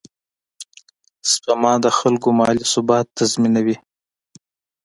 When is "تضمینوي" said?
3.17-3.75